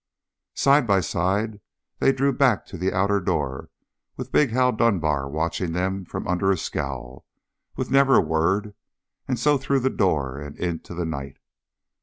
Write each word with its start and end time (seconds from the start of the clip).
Side 0.55 0.87
by 0.87 0.99
side 1.01 1.61
they 1.99 2.11
drew 2.11 2.33
back 2.33 2.65
to 2.65 2.75
the 2.79 2.91
outer 2.91 3.19
door 3.19 3.69
with 4.17 4.31
big 4.31 4.49
Hal 4.49 4.71
Dunbar 4.71 5.29
watching 5.29 5.73
them 5.73 6.05
from 6.05 6.27
under 6.27 6.49
a 6.49 6.57
scowl, 6.57 7.23
with 7.75 7.91
never 7.91 8.15
a 8.15 8.19
word, 8.21 8.73
and 9.27 9.37
so 9.37 9.59
through 9.59 9.81
the 9.81 9.91
door 9.91 10.39
and 10.39 10.57
into 10.57 10.95
the 10.95 11.05
night. 11.05 11.37